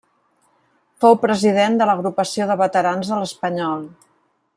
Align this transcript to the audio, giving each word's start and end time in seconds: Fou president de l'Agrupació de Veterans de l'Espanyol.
Fou 1.03 1.17
president 1.25 1.77
de 1.81 1.87
l'Agrupació 1.89 2.47
de 2.53 2.57
Veterans 2.63 3.13
de 3.13 3.21
l'Espanyol. 3.21 3.85